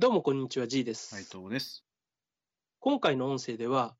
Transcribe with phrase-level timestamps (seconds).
[0.00, 1.08] どうもこんにちは、G です。
[1.08, 1.84] 斉藤です。
[2.78, 3.94] 今回の音声では、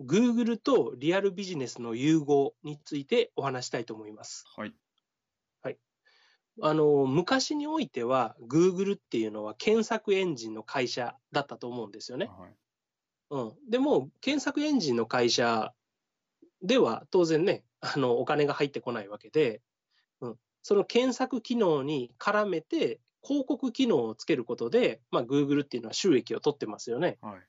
[0.00, 4.46] Google とリアルビジネスの融合についてお話したいと思います。
[4.56, 4.74] はい。
[6.62, 12.30] あの、昔においては、Google っていうのは検索エンジンの会社だったと思うんですよね。
[12.34, 12.56] はい。
[13.32, 13.52] うん。
[13.68, 15.74] でも、検索エンジンの会社
[16.62, 19.60] では当然ね、あの、お金が入ってこないわけで、
[20.22, 20.38] うん。
[20.62, 27.18] その検索機能に絡めて、広告機能をつけることで、まあ、Google っていうのは収益を取ってますよね。
[27.20, 27.48] はい。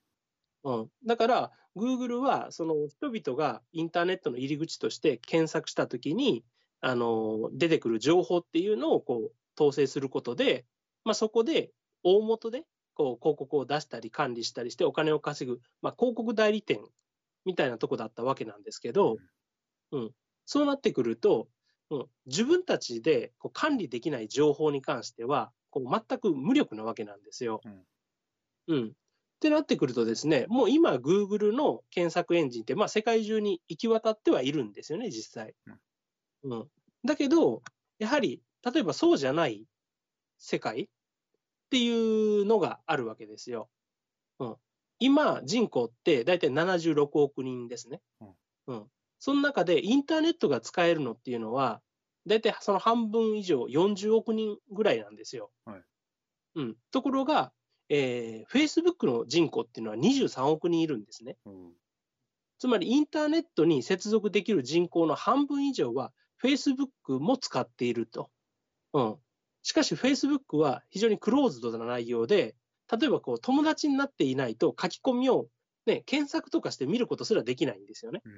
[0.64, 0.92] うん。
[1.06, 6.46] だから、Google は、その人々がインターネットの入り口として検索したときに、
[6.82, 10.66] あの、出てくる情報っていうのをこう、統制することで、
[11.04, 11.72] まあ、そこで、
[12.04, 16.82] 大元で、こう、広告を出したり管理したりしてお金を稼ぐ、まあ、広告代理店
[17.46, 19.18] みたいなとこだったわけなんですけど、
[19.92, 20.12] うん。
[20.46, 21.50] そうなってくると、
[21.90, 27.62] うん、自分たちでこう管理できない情報に関しては、こう全く無力なわけなんですよ。
[27.66, 27.86] うん。
[28.68, 28.88] うん。
[28.90, 28.92] っ
[29.40, 35.56] てなってくるとですね、もう今、Google の検索エンジンって、まあ、世界中に行き渡ってはいるんですよね、実際。
[36.44, 36.70] うん。
[37.04, 37.64] だけど、
[37.98, 39.66] やはり、例えばそうじゃない
[40.38, 40.88] 世界っ
[41.72, 41.90] てい
[42.42, 43.70] うのがあるわけですよ。
[44.40, 44.56] うん。
[45.00, 48.00] 今、人口って大体76億人ですね。
[48.68, 48.86] うん。
[49.20, 51.82] その中で、インターネットが使えるのっていうのは、
[52.26, 55.52] 大体その半分以上、40億人ぐらいなんですよ。
[55.66, 55.84] はい
[56.56, 56.76] うん。
[56.92, 57.52] ところが、
[57.90, 61.38] えー、Facebook の人口っていうのは23億人いるんですね。
[61.46, 61.72] うん。
[62.60, 68.30] つまりインターネットに接続できる人口の半分以上は Facebook も使っていると。
[68.94, 69.16] うん。
[69.64, 72.56] しかし Facebook は非常にクローズドな内容で、
[72.92, 75.48] 例えばこう友達になっていないと書き込みを
[75.86, 78.22] ね、検索とかして見ることすらできないんですよね。
[78.24, 78.34] うん。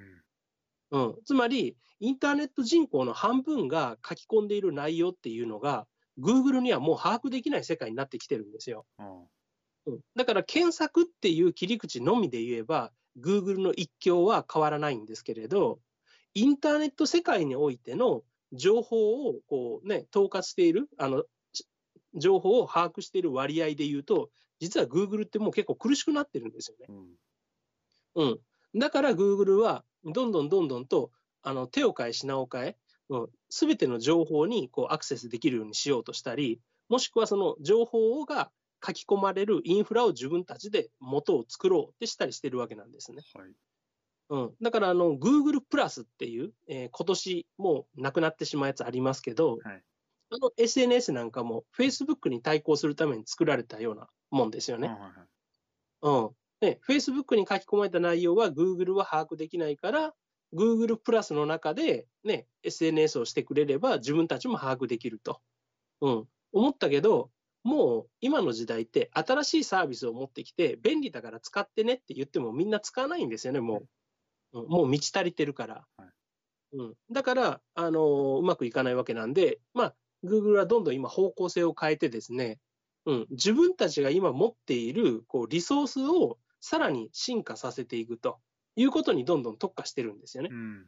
[0.91, 1.15] うん。
[1.25, 5.87] つまり、インターネット人口の半分が書き込んでいる内容っていうのが、
[6.19, 8.85] Google にはもう把握できない世界になってきてるんですよ。
[8.97, 15.79] うんだから検索っていう切り口のみで言えば、Google の一強は変わらないんですけれど、
[16.33, 21.23] インターネット世界においての情報をこうね、統括している、あの、
[21.53, 21.67] し
[22.15, 26.87] 情報を把握している割合で言うと、実は Google ってもう結構苦しくなってるんですよね。
[26.89, 27.15] うん。
[28.15, 28.39] うん。
[28.79, 31.11] だから Google は、どんどんどんどんと、
[31.41, 32.77] あの、手を変え品を変え、
[33.49, 38.51] すべての情報にこうアクセスできるようにしようとしたり、もしくはその情報が
[38.85, 43.25] 書き込まれるインフラを自分たちで元を作ろうってしたりしてるわけなんですね。
[43.33, 43.55] はい。
[44.29, 44.55] うん。
[44.61, 49.85] だから、あの、Google プラスっていう、えー今年もうなくなってしまうやつありますけど、はい。
[50.31, 54.87] あの SNS なんかも Facebook に対抗するために作られたようなもんですよね。
[54.87, 55.27] あはいはい。
[56.01, 56.35] うん。
[56.61, 60.13] で、Facebook に書き込まれた内容は Google は把握できないから、
[60.53, 65.41] Google プラスの中でね、SNS をしてくれれば自分たちも把握できると。
[66.01, 66.27] うん。
[66.53, 67.31] 思ったけど、
[67.63, 73.79] もう今の時代って新しいサービスを持ってきて便利だから使ってねって言ってもみんな使わないんですよね、も
[74.53, 74.59] う。
[74.59, 75.85] うんもう満ち足りてるから。
[75.97, 76.09] はい
[76.73, 76.93] うん。
[77.11, 82.59] だから、あのーうまくいかないわけなんで、まあ、Google はどんどん今方向性を変えてですね、
[83.05, 88.39] うん、自分たちが今持っているこうリソースをさらに進化させていくと
[88.75, 90.49] いうことにどんどん特化してるんですよね。
[90.51, 90.87] うん。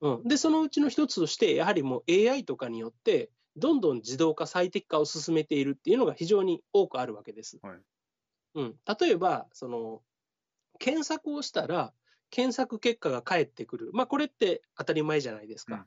[0.00, 7.60] うん、で、そのうちの一つとして、やはりもう AI とかによって、どんどん自動化、最適化を進めているっていうのが非常に多くあるわけです。
[7.62, 7.78] はい。
[8.56, 10.02] うん、例えば、その、
[10.80, 11.94] 検索をしたら、
[12.30, 13.90] 検索結果が返ってくる。
[13.92, 15.86] まあ、これって当たり前じゃないですか。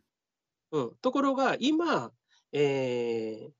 [0.71, 0.95] うん。
[1.01, 2.13] ところが、今、
[2.53, 3.51] えー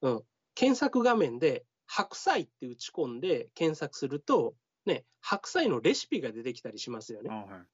[0.00, 0.22] うん、
[0.56, 4.56] 検索画面で、白菜って打ち込んで検索すると、
[4.86, 7.34] ね、白菜のレシピが出てきたりしますよねあ。
[7.46, 7.68] はい。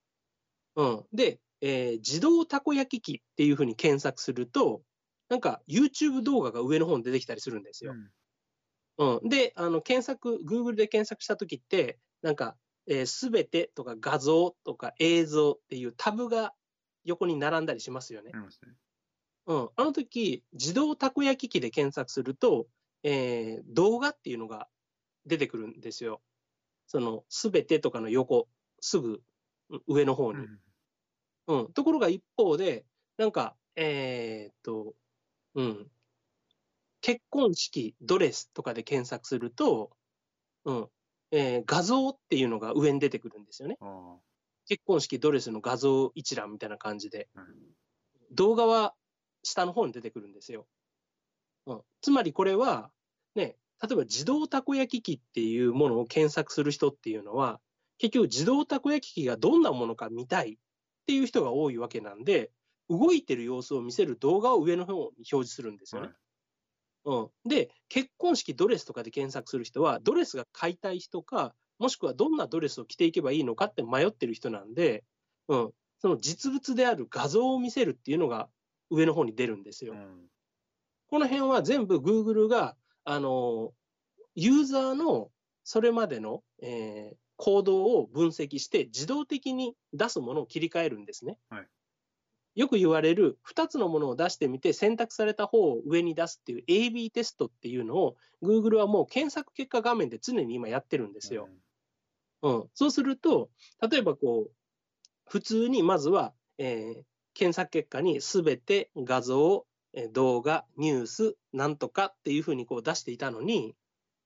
[0.77, 1.07] うん。
[1.13, 4.83] で、えー自動たこ焼き器っていうふうに検索すると、
[5.29, 7.93] なんか YouTube 動画が上の方に出てきたりするんですよ。
[7.93, 8.13] うん。
[9.21, 9.29] うん。
[9.29, 12.57] で、あの、検索、Google で検索したときって、なんか、
[13.07, 16.55] す、べ、てとか画像とか映像っていうタブが
[17.05, 18.39] 横に並んだりしますよねね。
[19.47, 19.71] うん。
[19.77, 22.69] あの時、自動たこ焼き器で検索すると、
[23.03, 24.69] えー動画っていうのが
[25.27, 26.23] 出てくるんですよ。
[26.87, 28.49] その、すべてとかの横、
[28.81, 29.23] すぐ
[29.71, 30.41] うん上の方に。
[30.41, 30.61] うん。
[31.47, 31.73] うん。
[31.73, 32.85] ところが一方で、
[33.17, 34.95] なんか、えーっと、
[35.55, 35.91] うん。
[37.01, 39.91] 結婚式、ドレスとかで検索すると、
[40.65, 40.89] うん。
[41.31, 43.77] えー画像っていうのが上に出てくるんですよね。
[43.81, 44.17] あ
[44.69, 47.29] 結婚式、ドレスの画像一覧みたいな感じで。
[47.35, 47.41] あ。
[47.41, 47.49] はい。
[48.33, 48.95] 動画は
[49.43, 50.67] 下の方に出てくるんですよ。
[51.67, 52.91] うん、つまりこれは、
[53.35, 57.61] ね、例えば自動たこ焼き器っていうものを検索する人っていうのは、
[57.99, 60.57] 結局自動たこ焼き器がどんなものか見たいっ
[61.07, 62.51] ていう人が多いわけなんで、
[62.89, 66.09] 動いてる様子を見せる動画を上の方に表示するんですよね。
[66.09, 66.17] はい
[67.07, 67.49] うん。
[67.49, 75.05] で、結婚式ドレスとかで検索する人は、ドレスが買いたい人か、もしくはどんなドレスを着ていけばいいのかって迷ってる人なんで、
[75.49, 75.71] うん。
[75.99, 78.49] その実物である画像を見せるっていうのが
[78.91, 79.93] 上の方に出るんですよ。
[79.93, 80.29] うん
[81.09, 83.73] この辺は全部 Google が、あの、
[84.35, 85.31] ユーザーの
[85.62, 91.37] それまでの、えー行動を分析して自動的に出すものを切り替えるんですね。
[91.51, 91.69] はい
[92.55, 101.49] よく言われる2つのものを出してみて選択された方を上に出すっていう AB テストっていうのを Google はもう検索結果画面で常に今やってるんですよ。
[102.43, 103.50] うん、そうすると、
[103.91, 104.53] 例えばこう、
[105.27, 107.03] 普通にまずは、えー
[107.37, 109.74] 検索結果にすべて画像、えー
[110.12, 113.75] 動画、ニュース、なんとかっていうふうにこう出していたのに、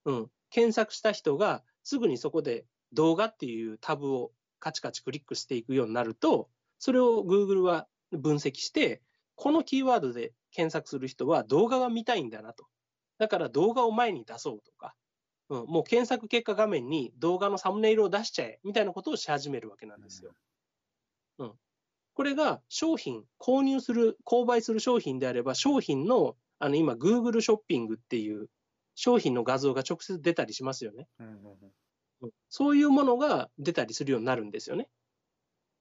[0.05, 6.49] うん、検索した人がすぐにそこで動画っていうタブをカチカチクリックしていくようになると、
[6.79, 9.03] それを Google は分析して、
[9.35, 12.67] このキーワードで検索する人は動画が見たいんだなと。
[13.19, 14.95] だから動画を前に出そうとか、
[15.51, 20.33] うん、もう検索結果画面に動画のサムネイルを出しちゃえみたいなことをし始めるわけなんですよ。
[21.39, 21.53] うん。
[22.19, 28.49] これが商品、購入する、購買する商品であれば、商品の、あの今、Google ショッピングっていう
[28.97, 31.07] 商品の画像が直接出たりしますよね。
[31.21, 31.45] うんうんうん
[32.23, 34.89] うんそういうものが出たりするようになるんですよね。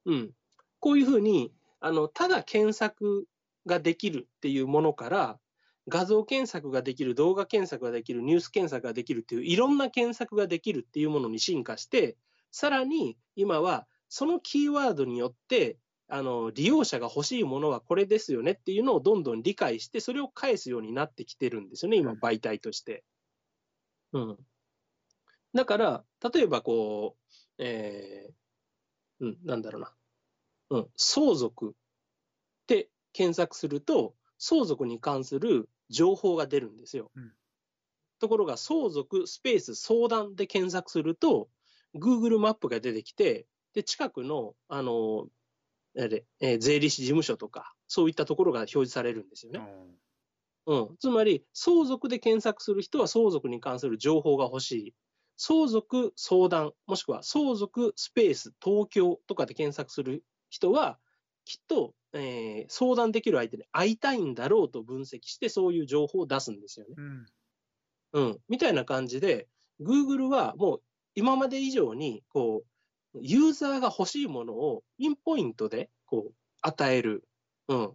[0.05, 0.31] うん。
[0.79, 3.25] こういうふうに、あの、ただ検索
[3.65, 5.39] ができるっていうものから、
[5.87, 12.15] 画像検索ができる、動画検索ができる、ニュース検索ができるっていう、いろんな検索ができるっていうものに進化して、
[12.51, 23.03] さらに今はそのキーワードによって、あの、利用者が欲しいものはこれですよねっていうのをどんどん理解して、それを返すようになってきてるんですよね、今、うん媒体として。
[24.13, 24.37] うん。
[25.53, 27.17] だから、例えばこ
[27.59, 29.93] う、えーうん、なんだろうな。
[30.69, 31.73] うん、相続っ
[32.67, 37.11] て検索すると、相続に関する情報が出るんですよ。
[37.15, 37.31] うん
[38.19, 41.49] ところが、相続スペース相談で検索すると、
[41.95, 45.27] Google マップが出てきて、で、近くの、あの、
[45.97, 49.61] あれえー税理士事務所とか、そういったところが表示されるんですよね。
[50.67, 54.95] うん、つまり、相続で検索する人は相続に関する情報が欲しい。
[55.37, 60.99] 相続相談、もしくは相続スペース東京とかで検索する人は、
[61.45, 66.95] きっと、えー相談できる相手に会いたいんだろうと分析して、そういう情報を出すんですよね。
[66.97, 67.25] うん
[68.13, 69.47] うん、みたいな感じで、
[69.79, 70.81] Google はもう
[71.15, 72.67] 今まで以上に、こう、
[73.21, 77.27] ユーザーが欲しいものをピンポイントで、こう、与える。
[77.67, 77.93] うん。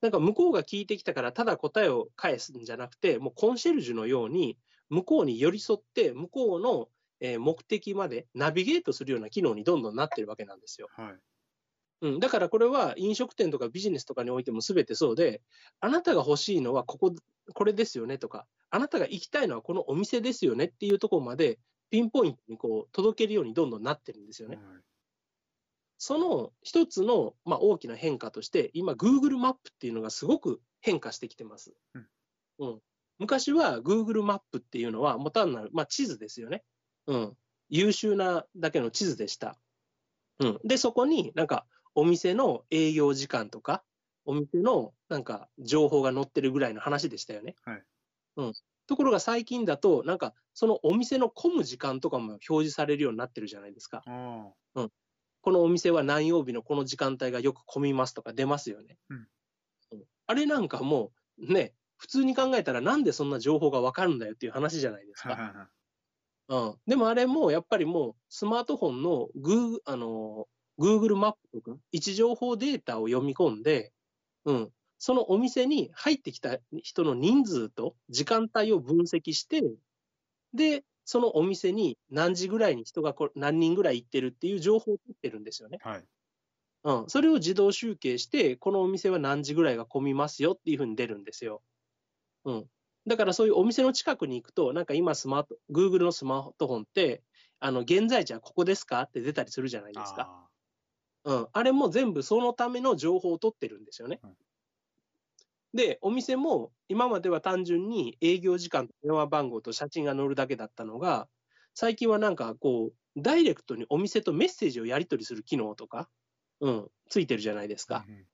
[0.00, 4.58] なんか向こうが聞いてきたから、ただ答えを返すんじゃなくて、もうコンシェルジュのように、
[4.90, 6.88] 向こうに寄り添って、向こうの、
[7.20, 10.88] えー目的までナビゲートするような機能にどんどんなってるわけなんですよ。
[10.96, 11.20] はい。
[12.02, 15.42] うん、だからこれは飲食店とかビジネスとかにおいても全てそうで、
[15.80, 17.14] あなたが欲しいのはここ、
[17.54, 21.58] これですよねとか、あなたが行きたいのはこのお店ですよねっていうところまで
[21.94, 24.56] ピンポイントにこう届けるようにどんどんなってるんですよね。
[24.56, 24.64] はい
[25.96, 31.72] その一つの、まあ、大きな変化として、今、Google マップっていうのがすごく変化してきてます。
[32.58, 32.80] うん
[33.18, 36.64] 昔は Google マップっていうのは、もう単なる、まあ、地図ですよね。
[37.06, 37.36] うん。
[37.70, 39.56] 優秀なだけの地図でした。
[40.40, 40.58] うん。
[40.64, 41.64] で、そこになんか、
[41.94, 43.84] お店の営業時間とか、
[44.24, 47.54] お店のなんか情報が載ってるぐらいの話でしたよね。
[47.64, 47.82] はい
[48.36, 48.52] うん。
[48.86, 54.02] ところが最近だと、なんか、そのお店の混む時間とかも表示されるようになってるじゃないですか。
[54.06, 54.88] あ
[55.40, 58.96] このお店は何曜日のこの時間帯がよく混みますとか出ますよね。
[59.10, 59.26] うんうん
[60.26, 65.30] あれなんかもうね、普通に考えたらなんでそんな情報がわかるんだよっていう話じゃないですか。
[65.30, 65.52] はいはい。
[66.48, 70.46] うん、でもあれもやっぱりもうスマートフォンのグーあの
[70.78, 73.92] Google マップとか位置情報データを読み込んで、
[74.44, 79.62] うん、そのお店に入ってきた人の人数と時間帯を分析して、
[80.54, 85.78] で、そのお店に何時ぐらいに人がこ何人ぐらい行ってるっていう情報を取ってるんですよね。
[85.82, 86.04] はい。
[86.84, 91.62] うん、それを自動集計して、このお店は何時ぐらいが混みますよっていうふうに出るんですよ。
[92.44, 92.70] うん。
[93.06, 97.24] だからそういうお店の近くに行くと、なんか今スマート、Google のスマートフォンって、
[97.60, 100.30] あの、現在地はここですかって出たりするじゃないですか。
[100.30, 100.48] あ
[101.24, 101.48] うん。
[101.52, 104.20] あれも全部そのための情報を取ってるんですよね。
[104.22, 104.36] うん
[105.74, 111.28] で、お店も今までは単純に営業時間と電話番号と写真が載るだけだったのが、
[111.74, 116.10] 最近はなんかこう、ダイレクトにお店とメッセージをやり取りする機能とか、
[116.60, 117.96] うん、ついてるじゃないですあ。
[117.96, 118.08] か。
[118.08, 118.28] うん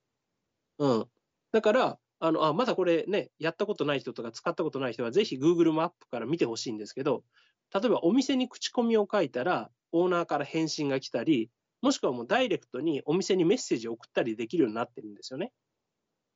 [0.79, 1.09] うん。
[1.51, 7.23] だから、あの、あ、まだこれね、やったことない人とか使ったことない人は、ぜひ Google マップから見てほしいんですけど、
[7.73, 15.51] 例えばお店に口コミを書いたら、オーナーから返信が来たり、もしくはもうダイレクトにお店にメッセージを送ったりできるようになってるんですよね。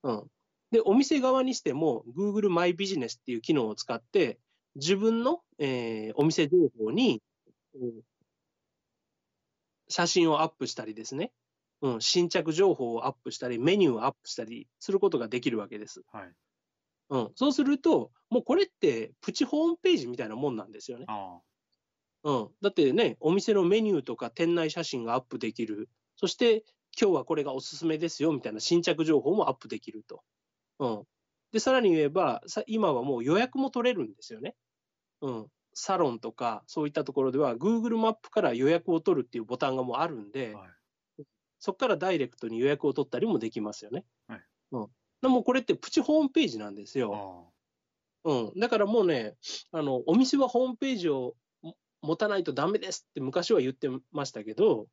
[0.04, 0.32] うん。
[0.76, 4.40] で、お店側にしても、Google マイビジネスっていう機能を使って、
[4.76, 7.22] 自分の、えー、お店情報に、
[7.76, 8.02] うん、
[9.88, 11.32] 写真をアップしたりですね、
[11.82, 16.04] うん、新着情報をアップしたり、メニューをアップしたりすることができるわけです。
[16.12, 16.34] はい
[17.12, 21.06] うん、そうすると、もうこれってプチホームページみたいなもんなんですよね。
[22.24, 25.88] うん、だってね、お店のメニューとか店内写真がアップできる。
[26.18, 26.66] そして、
[27.00, 30.22] 今日はこれがおすすめですよみたいな新着情報もアップできると。
[30.80, 31.04] うん、
[31.52, 34.56] で、さらに言えば、さ今はもう予約も取れるんですよね。
[35.22, 40.68] うん、サロンとかそういったところでは、Google マップから予約を取るっていうボタンがもうあるんで、は
[41.20, 41.24] い、
[41.60, 44.06] そこからダイレクトに予約を取ったりもできますよね。
[44.28, 44.42] はい
[44.72, 44.88] うん、
[45.22, 47.52] でもこれってプチホームページなんですよ。
[48.24, 49.36] うん、だからもうね
[49.72, 51.36] あの、お店はホームページを
[52.02, 54.88] 持たないとダメですって昔は言ってましたけど、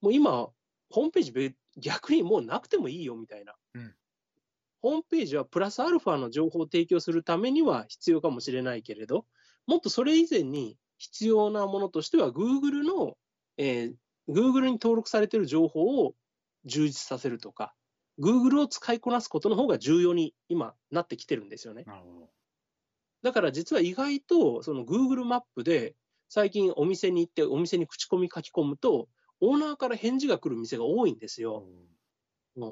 [0.00, 0.48] もう今、
[0.90, 3.54] ホームページ逆にもうなくてもいいよみたいな。
[3.74, 3.94] うん、
[4.82, 9.26] ホームページはプラスアルファの情報を提供するためには必要かもしれないけれど、
[9.66, 13.16] もっとそれ以前に必要なものとしては、Google の、
[13.56, 13.94] えー、
[14.28, 16.14] Google に登録されている情報を
[16.64, 17.74] 充実させるとか、
[18.20, 21.84] Google を使いこなすことの方が重要に今なってきてるんですよね。
[23.22, 25.94] だから実は意外とその Google マップで
[26.28, 29.08] 最近お店に行ってお店に口コミ書き込むと
[29.40, 31.64] オーナーから返事が来る店が多いんですよ。
[31.66, 31.86] うん、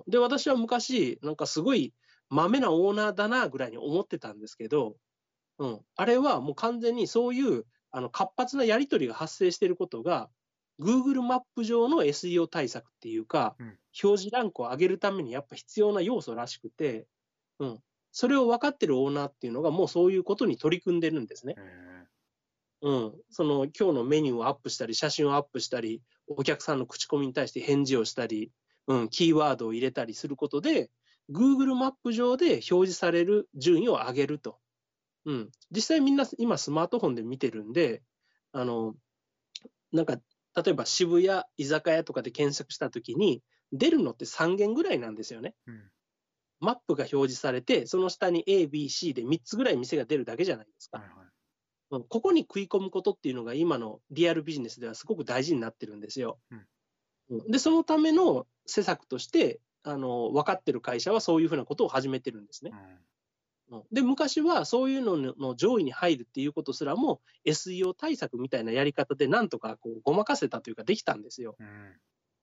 [0.07, 1.95] で私は昔なんかすごい
[2.31, 4.97] まめなオーナーだなぐらいに思ってたんですけど、
[5.59, 10.29] うん、あれはもう完全にそういうあの活発なやり取りが発生していることが
[10.81, 13.67] Google マップ上の SEO 対策っていうか、うん、
[14.03, 17.07] 表示ランクを上げるためにやっぱ必要な要素らしくて、
[17.59, 17.79] うん、
[18.13, 21.57] それを分かってるオーナーっていうのがもうそういうことに取り組んでるんですね。
[22.81, 28.53] うん、その今日のメニューをアップしたり、写真をアップしたり、お客さんの口コミに対して返事をしたり、
[28.89, 30.91] うん、キーワードを入れたりすることで、
[31.31, 34.59] Google マップ上で表示される順位を上げると。
[35.25, 38.03] うん、実際みんな今スマートフォンで見てるんで、
[38.53, 38.95] あの、
[39.93, 40.19] なんか
[40.57, 43.43] 例えば渋谷居酒屋とかで検索したときに、
[43.73, 45.55] 出るのって3件ぐらいなんですよね。
[45.67, 45.83] うん、
[46.61, 50.99] マップが表示されて、その下に A、B、C で3つぐらい店が出るだけじゃないですか。
[50.99, 51.09] はい
[51.91, 56.39] はい、ここに食い込むことっていうのが今のリアルビジネスではすごく大事になってるんですよ。
[57.29, 62.73] うん、で、そのための施策として、あの分かってる会社はそういうふうなことを始めてるんですね。
[63.93, 71.57] で、昔はそういうのの上位に入るっていうことすらも SEO 対策みたいなやり方でなんとかこうごまかせたというかできたんですよ。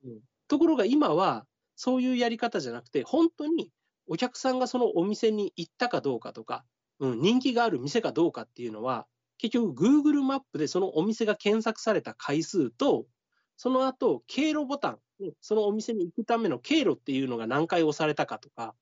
[0.04, 3.72] うん、うん、ところが今はそういうやり方じゃなくて本当に
[4.08, 6.64] お客さんがそのお店に行ったかどうかとか、
[7.00, 13.06] うん、人気がある店かどうかっていうのは結局 Google マップでそのお店が検索された回数と
[13.58, 15.00] その後経路ボタン
[15.42, 18.76] そのお店に行くための経路っていうのが何回押されたかとか、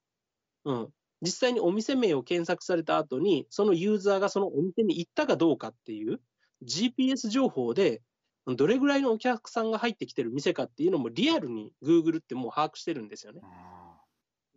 [0.66, 0.90] うん、
[1.22, 6.20] 実際にお店名を検索された後に、そのユーザーがそのお店に行ったかどうかっていう
[6.66, 8.02] GPS 情報で、
[8.46, 13.42] どれぐらいのお客さんが入ってきてる店かっていうのもリアルに Google ってもう把握してるんですよね。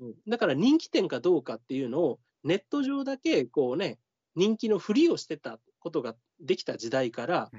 [0.00, 3.98] うん、だから人気店かどうかっていうのをネット上だけこうね、
[4.34, 7.50] 人気のふりをしてたことができた時代から、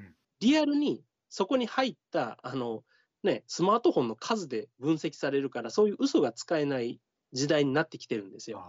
[0.41, 2.83] リアルにそこに入ったあの、
[3.27, 7.00] ね、スマートフォンの数で分析されるから、そういう嘘が使えない
[7.34, 8.63] 時代になってきてるんですよ。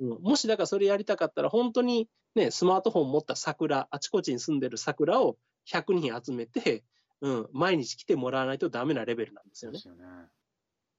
[0.00, 5.38] うん、もしだからそれやりたかったら、本当にね、スマートフォン持った桜、あちこちに住んでる桜を
[5.70, 6.84] 100人集めて、
[7.22, 9.80] うん、毎日来てもらわないとダメなレベルなんですよね。
[9.82, 10.04] よね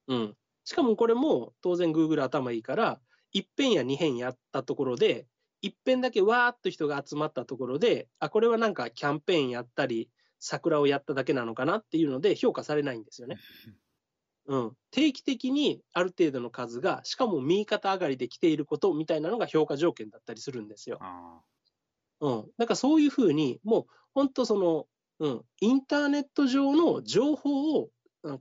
[0.08, 0.38] うん。
[0.64, 3.00] しかもこれも当然 Google 頭いいから、
[3.32, 5.28] 一遍や二遍やったところで、
[5.62, 13.38] 一遍だけわーっと人が集まったところで、あ、これはなんかキャンペーンやったり、桜をやっただけなのかなっていうので評価されないんですよね。
[14.48, 21.00] うん、定期的にある程度の数が、しかも右肩上がりで来ていることみたいなのが評価条件だったりするんですよ。
[22.22, 24.88] うん、だからそういうふうに、もう本当その、
[25.20, 27.90] うん、インターネット上の情報を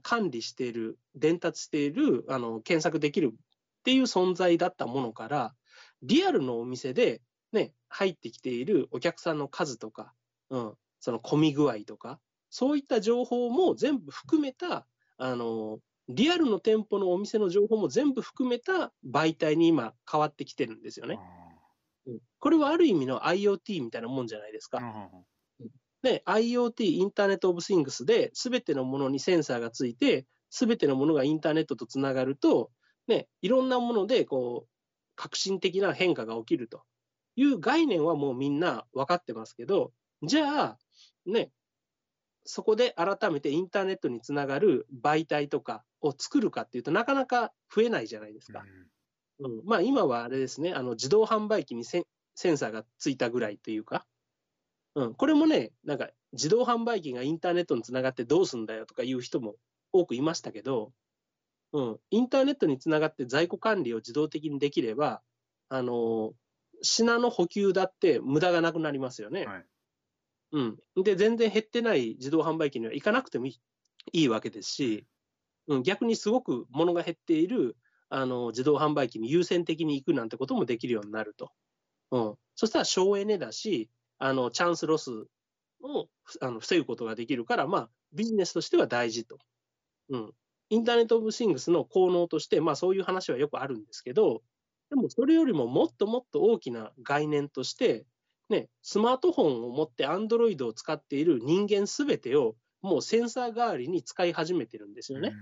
[0.01, 3.37] 管理している、伝達している、あの検索できるっ
[3.83, 5.55] ていう存在だったものから、
[6.03, 10.13] リアルのお店で、ね、入ってきているお客さんの数とか、
[10.49, 14.87] うん、その混み具合とか、そういった情報も全部含めた、
[15.17, 21.19] あのリアルの店舗のお店の情報も全部含めた媒体に今変わってきてるんですよね。
[22.05, 24.79] うん、これはある意味の IoT みたいなもんじゃないですか。
[26.01, 32.71] で、IoT、インターネット・オブ・シングスで、すべてのものにセンサーがついて、すべてのものがインターネットとつながると、
[33.07, 34.69] ね、いろんなもので、こう、
[35.15, 36.83] 革新的な変化が起きると
[37.35, 39.91] いう概念はもうみんな分かってますけど、
[40.23, 40.77] じゃあ、
[41.27, 41.51] ね、
[42.45, 48.63] そこで改めてインターネットにつながる媒体とかを作るかっていうとなかなか増えないじゃないですか。
[49.39, 52.03] うん、まあ今はあれですね、あの自動販売機にセン
[52.35, 54.05] センサーがついたぐらいというか、
[54.95, 59.55] うん、これもね、なんか自動販売機がインターネットにつながってどうすんだよとかいう人も
[59.91, 60.91] 多くいましたけど、
[61.73, 65.21] うん、インターネットにつながって在庫管理を自動的にできれば、
[65.69, 66.33] あの
[66.81, 69.45] 品の補給だって無駄がなくなりますよね。
[69.45, 69.65] はい
[70.51, 73.59] うん、で、全然減ってない自動販売機には行かなくてもい
[74.13, 75.05] いわけですし、
[75.67, 77.75] うん、逆にすごく物が減っている
[78.09, 81.51] あの自動販売機に優先的に行くなんてこともできるようになると。
[82.11, 85.27] うん、そしたら省エネだし、あのチャンスロス
[85.81, 86.07] を
[86.41, 89.39] あの防ぐことができるから、まあ、ビジネスとしては大事と。
[90.09, 90.31] うん、
[90.69, 94.41] インターネット・オブ・シングスの効能として、まあ、そういう話はよくあるんですけど、
[94.89, 98.05] でもそれよりももっともっと大きな概念として、
[98.49, 105.33] ね、スマートフォンを持って Android を使っている人間すべてをもうセンサー代わりに使い始めてるんですよね。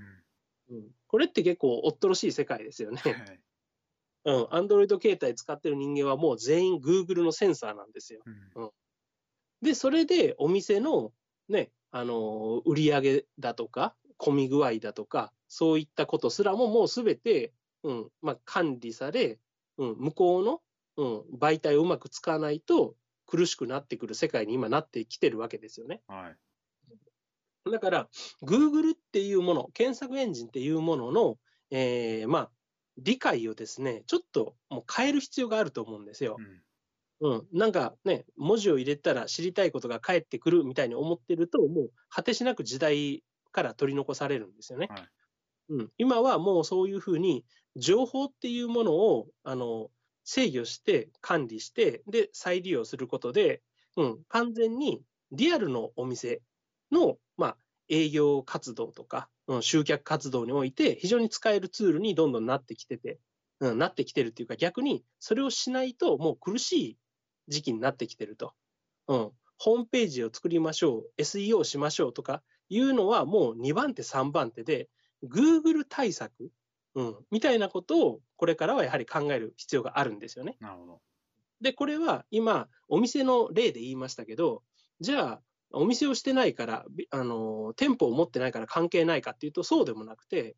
[0.69, 3.01] うん、これって結構おっとろしい世界ですよね。
[3.05, 3.39] うんはい
[4.27, 8.21] うん、Android 携帯使ってる人間はもう全員 Google のセンサーなんですよ。
[8.55, 8.71] うん
[9.61, 11.11] で、それでお店の
[11.49, 19.39] ね、あのー売り上げだとか、混み具合だとか、そういったことすらももうすべて、うん、まあ、管理され、
[19.77, 20.61] うん、向こうの、
[20.97, 26.01] うん、媒体をうまく使わないと苦しくなってくる世界に今なってきてるわけですよね。
[26.07, 26.35] はい
[27.71, 28.09] だから、
[28.43, 31.39] Google っていうもの、検索エンジンっていうものの、
[31.71, 32.51] えーまあ、
[32.97, 36.41] 理解をですね、ちょっともう変える必要があると思うんですよう。
[36.41, 36.61] ん
[37.21, 44.87] うん、なんかね、文字を入れたら知りたいことが返ってくるみたいに思ってると、もう果てしなく時代から取り残されるんですよね。
[44.89, 45.07] はい
[45.69, 49.89] うん、今はもうそういうふうに、情報っていうものをあの
[50.25, 53.61] 制御して、管理して、で、再利用することで、
[53.95, 55.01] うん、完全に
[55.31, 56.41] リアルのお店
[56.91, 63.19] の、まあ、営業活動とか、うん、集客活動において、非常に使えるツールにどんどんなってきてて、
[63.59, 66.97] うん、なってきてるっていうか、逆にそれをしないと、もう苦しい
[67.47, 68.53] 時期になってきてると。
[69.07, 74.89] うん、ホームページを作りましょう、SEO しましょうとかいうのは、もう2番手、3番手で、
[75.23, 76.51] Google 対策、
[76.95, 80.57] うん、みたいなことを、これからはやはり考える必要があるんですよね。
[80.59, 81.01] なるほど。
[81.61, 84.63] で、これは今、お店の例で言いましたけど、
[85.01, 90.55] じゃあ、お店をしてないから、びあの店舗を持ってないから関係ないかっていうと、そうでもなくて、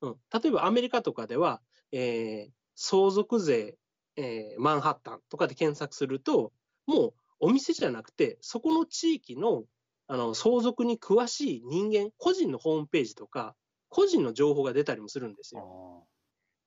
[0.00, 3.78] うん、例えばアメリカとかでは、えー相続税、
[4.16, 6.52] えーマンハッタンとかで検索すると、
[6.86, 9.64] もうお店じゃなくて、そこの地域の
[10.08, 13.56] あの相続に詳しい人間、個人のホームページとか、
[13.88, 16.06] 個人の情報が出たりもするんですあよ。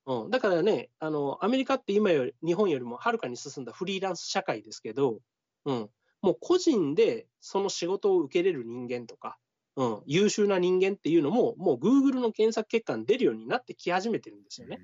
[0.07, 0.23] ー。
[0.23, 5.19] うん、だからねあの、アメリカって今より、日本よりもはるかに進んだフリーランス社会ですけど、
[5.65, 5.89] うん、
[6.21, 9.37] もう個人でその仕事を受けれる人間とか、
[9.75, 14.79] うん、優秀な人間っていうのも、もう Google の検索結果に出るようになってき始めてるんですよね。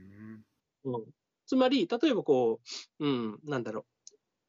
[0.84, 0.94] うん。
[0.96, 1.06] うん、
[1.48, 2.60] つまり、例えばこ
[3.00, 3.86] う、うん、なんだろ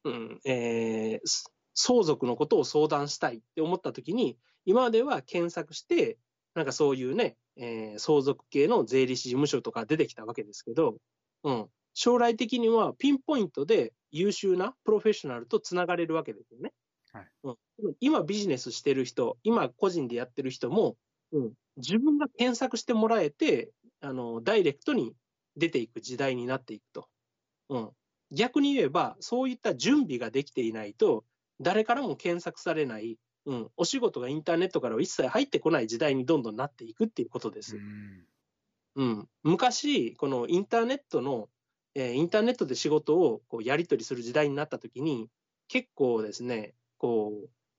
[0.03, 6.17] う、うんえーす相続のことを相談したいって思ったときに、今までは検索して、
[6.57, 10.97] なんかそういうね、えー相続系の税理士事務所とか出てきたわけですけど、
[11.43, 16.73] うん、将来的にはピンポイントで優秀なプロフェッショナルとつながれるわけですよね。
[17.13, 17.27] はい。
[17.43, 17.55] うん、
[17.99, 20.95] 今ビジネスしてる人、今個人でやってる人も、
[21.31, 25.13] うん、自分が検索してもらえて、あのダイレクトに
[25.57, 27.07] 出ていく時代になっていくと。
[27.69, 27.89] うん、
[28.31, 31.23] 逆に言えば、そういった準備ができていないと、
[31.59, 33.17] 誰からも検索されない、
[33.47, 37.77] うん、お仕事がインターネットからは一切入ってこない時代にどんどんなっていくっていうことです。
[37.77, 38.25] うん。
[38.95, 41.47] うん、昔、このインターネットの、
[41.95, 45.29] えーインターネットで仕事をこうやり取りする時代になったときに、
[45.69, 47.31] 結構ですね、こ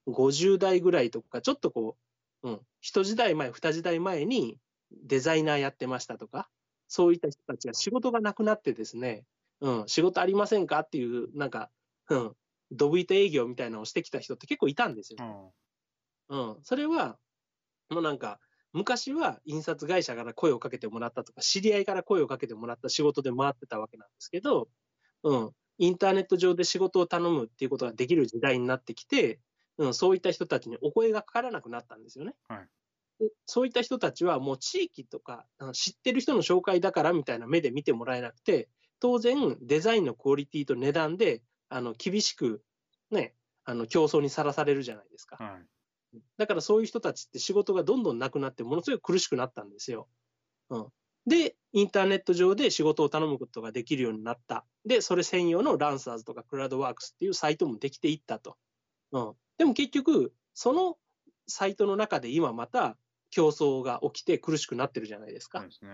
[0.06, 1.96] う、50代ぐらいとか、ちょっとこ
[2.42, 4.58] う、うん、一時代前、二時代前に
[4.90, 6.48] デザイナーやってましたとか、
[6.86, 9.24] そういった人たちが仕事がなくなってですね、
[9.60, 10.80] うん、仕事ありませんか？
[10.80, 11.70] っていう、なんか、
[12.08, 12.32] うん、
[12.70, 15.18] ドブ板営業みたいなのをしてきた人って結構いたんですよ。
[15.20, 15.50] あ
[16.30, 17.18] うん、それは、
[17.90, 18.38] もうなんか、
[18.72, 24.68] 昔は印刷会社から声をかけてもらったとか、知り合いから声をかけてもらった仕事で回ってたわけなんですけど、
[25.22, 29.40] うん、インターネット上で仕事を頼むっていうことができる時代になってきて、
[29.78, 32.34] うん、そういった人たちにお声がかからなくなったんですよね。
[32.48, 32.68] はい。
[33.20, 38.68] でそういった人たちはもう地域とかあ知ってる人の紹介だからみたいな目で見てもらえなくて、
[39.00, 42.62] 当然デザインのクオリティと値段であの厳しく、
[43.10, 45.36] ね、あの競争にさらされるじゃないですか。
[45.40, 45.62] あはい
[46.38, 50.08] だからそういう人たちって仕事がどんどんなくなって、ものすごい苦しくなったんですよ。
[50.70, 50.86] うん、
[51.26, 54.64] で、インターネット上で仕事を頼むことができるようになった。
[54.86, 58.56] で、それ専用のランサーズとかクラウドワークスっていうサイトもできていったと。
[59.12, 60.96] うん、でも結局、その
[61.46, 62.96] サイトの中で今また
[63.30, 65.68] 競争が起きて苦しくなってるじゃないですかそう。
[65.68, 65.90] ですね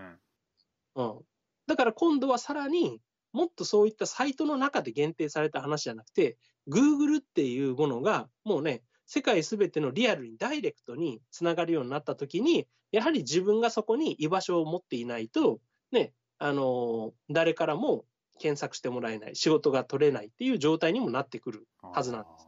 [0.95, 1.19] うん、
[1.67, 3.01] だから今度はさらに
[3.35, 6.37] もっとそういったサイトの中で限定された話じゃなくて、
[6.69, 15.59] Google っていうものがもうね、世界すべてのリアルにダイレクトにつながるようになったときに、やはり自分がそこに居場所を持っていないと、
[15.91, 18.05] ね、あの、誰からも
[18.39, 22.47] 検索してもらえない、仕事が取れないっていう状態にもなってくるはずなんです。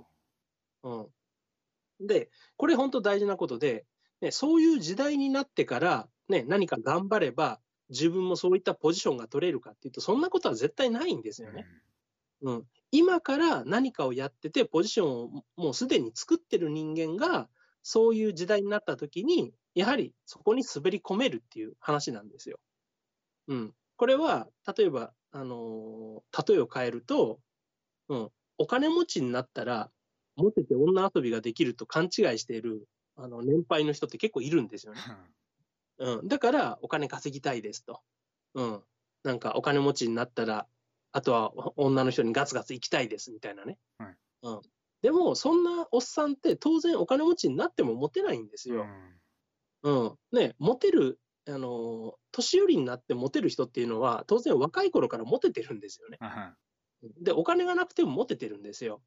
[0.83, 2.07] うん。
[2.07, 3.85] で、これ本当大事なことで、
[4.21, 11.67] ね、そういう時代になってから、ね、何か頑張れば、自分もそういったポジションが取れるかっていうと、そんなことは絶対ないんですよね。
[12.41, 17.49] うん、今から何かをやってて、ポジションをもうすでに作ってる人間が、
[17.83, 22.59] そういう時代になった時に、やはりそこに滑り込めるっていう話なんですよ。
[23.47, 23.73] うん。
[23.95, 24.47] これは、
[24.77, 27.39] 例えば、あのー例えを変えると、
[28.09, 29.91] うん、お金持ちになったら、
[30.35, 34.99] モテて女遊びができると勘違いしている、あの、年配の人って結構いるんですよね。
[35.99, 36.27] うん。
[36.27, 38.01] だから、お金稼ぎたいですと。
[38.53, 38.83] うん。
[39.23, 40.67] なんか、お金持ちになったら、
[41.11, 43.77] あとはお女の人にガツガツ行きたいですみたいなね。
[43.97, 44.61] はいうん。
[45.01, 48.85] でも、そんなおっさんって当然お金持ちになってもモテないんですよ。
[49.83, 50.17] うん。
[50.31, 56.17] ね、モテる、あのー、年寄りになってモテる人っていうのは、当然若い頃からモテてるんですよね。
[57.21, 59.01] で、お金がなくてもモテてるんですよ。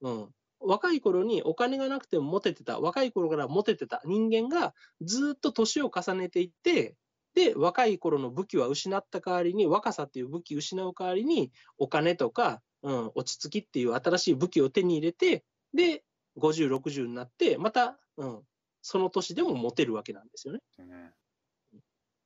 [0.00, 0.34] うん。
[0.64, 6.96] 若い頃にお金がなくてもモテてた、若い頃からモテてた人間がずっと年を重ねていって、
[7.34, 16.04] で、若い頃の武器は失った代わりに、若さっていう武器失う代わりに、お金とか、うん、落ち着きっていう新しい武器を手に入れて、で、
[16.36, 18.42] 50、60になって、また、うん、
[18.82, 20.60] その年でもモテるわけなんですよね。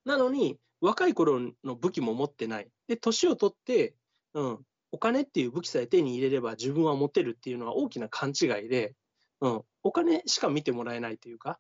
[0.05, 2.68] なのに、若い頃の武器も持ってない。
[2.88, 3.94] で、年を取って、
[4.35, 4.59] うん、
[4.92, 8.94] お金っていう武器さえ手に入れれば自分は持てるっていうのは大きな勘違いで、
[9.40, 11.59] うん、お金しか見てもらえないというか、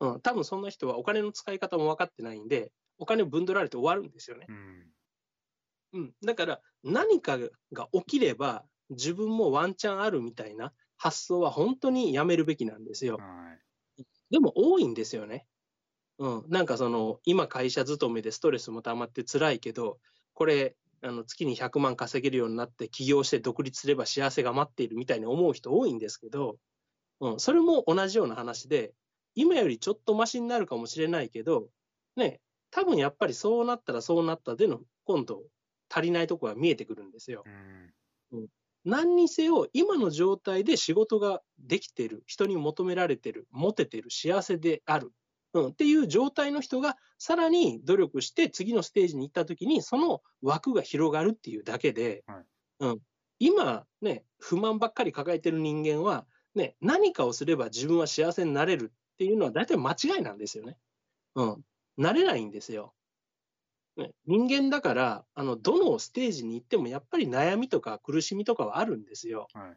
[0.00, 4.46] うん、多分そんな人はお金の使い方も分かってないんで、お金をぶんどられて終わるんですよね。
[5.92, 7.38] うん、だから何か
[7.72, 13.18] が起きれば自分もワンチャンあるみたいな発想は本当にやめるべきなんですよ。
[14.30, 15.46] でも多いんですよね。
[16.18, 19.98] うん、なんかその今会社勤めでストレスも溜まって辛いけど、
[20.34, 26.56] これあの月に100万稼げるようになって起業して独立すれば幸せが待っているみたいに思う人多いんですけど、
[27.20, 28.92] うん、それも同じような話で、
[29.34, 31.68] 今よりちょっとマシになるかもしれないけど、
[32.16, 35.42] ね、多分やっぱりそうなったらそうなったでの今度
[35.90, 37.44] 足りないところが見えてくるんですよ。
[38.32, 38.46] うん、
[38.84, 45.12] 何にせよ今の状態で仕事ができてる、人に求められてる、モテてる、幸せである、
[45.66, 52.44] うん、っていう状態の人がさらに努力して次のステージに行った時にその枠が広がるっていうだけで、はい
[52.80, 52.98] うん、
[53.38, 60.76] 今ね、不満ばっかり抱えてる人間は、ね、何かをすれば自分は幸せになれるっていうのは大体間違いなんですよね。
[61.34, 61.64] うん。
[61.96, 62.94] なれないんですよ。
[63.96, 69.48] ね、人間だから、あの、どのステージに行ってもやっぱり悩みとか苦しみとかはあるんですよ。
[69.54, 69.76] うん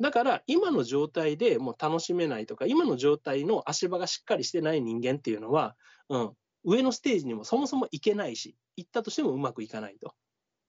[0.00, 5.76] だから、今の状態でもう楽しめないとか、今の状態の足場がしっかりしてない人間っていうのは、
[6.08, 6.32] うん、
[6.64, 10.14] 上のステージにもそもそも行けないし、行ったとしてもうまくいかないと。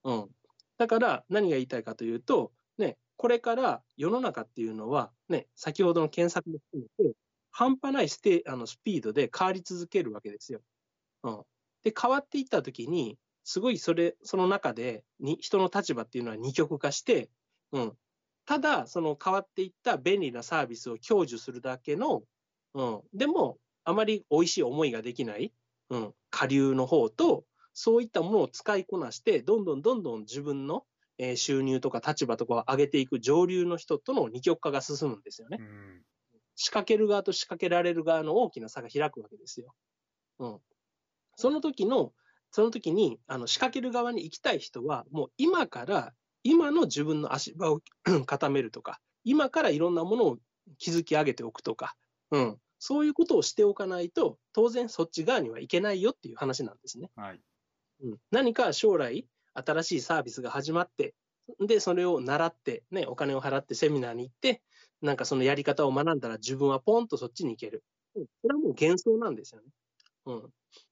[0.03, 0.29] うん、
[0.77, 7.15] だから、何が言いたいかというと、ね、これから世の中っていうのは、ね、先ほどの検索も含めて、
[7.51, 10.61] 半端ないステあのスピードで変わり続けるわけですよ。
[11.23, 11.43] うん、
[11.83, 17.29] で、変わっていったときに、すごいそれ、その中でに人の立場っていうのは二極化して、
[17.71, 17.93] うん、
[18.51, 22.23] ただ、その変わっていった便利なサービスを享受するだけの、
[22.73, 25.53] うん、でも、あまり美味しい思いができない、
[25.89, 30.83] うん、下流の方と、そういったものを使いこなして、どんどんどんどん自分の、
[31.17, 35.59] えー収入とか立場とかを上げていく上流の人との二極化が進むんですよね。
[36.57, 39.73] 仕掛ける側と仕掛けられる側の大きな差が開くわけですよ。
[40.39, 40.59] うん。
[41.37, 42.11] その時の、
[42.51, 47.81] その時に、あの、仕掛ける側に行きたい人は、もう今から、今の自分の足場を
[48.25, 50.37] 固めるとか、今からいろんなものを
[50.77, 51.95] 築き上げておくとか、
[52.31, 52.57] うん。
[52.79, 57.11] そういうことをしておかないと、当然そっち側にはいけないよっていう話なんですね。
[57.15, 57.41] はい。
[58.03, 61.13] うん、何か将来、新しいサービスが始まって、
[61.59, 64.63] で、それを習って、ね、お金を払ってセミナーに行って、
[65.01, 67.83] なんかそのやり方を学んだら自分はポンとそっちに行ける。
[68.15, 69.67] うんそれはもう幻想なんですよね。
[70.25, 70.49] うん。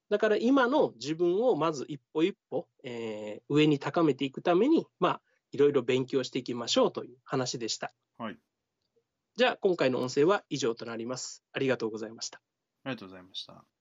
[0.09, 7.93] だから今の自分をまず一歩一歩、えー上に高めていくために、まあ、いろいろ勉強していきましょうという話でした。
[8.17, 8.37] はい。
[9.35, 11.43] じゃあ、今回の音声は以上となります。
[11.53, 12.41] ありがとうございました。
[12.83, 13.78] ありがとうございました。